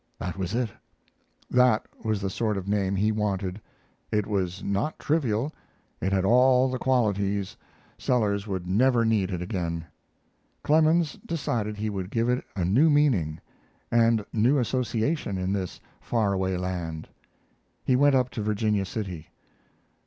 [0.17, 0.71] That was it;
[1.51, 3.61] that was the sort of name he wanted.
[4.11, 5.51] It was not trivial;
[6.01, 7.55] it had all the qualities
[7.99, 9.85] Sellers would never need it again.
[10.63, 13.39] Clemens decided he would give it a new meaning
[13.91, 17.07] and new association in this far away land.
[17.85, 19.27] He went up to Virginia City.